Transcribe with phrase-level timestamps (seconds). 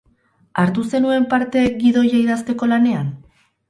[0.61, 3.19] Hartu zenuen parte gidoia idazteko lanean?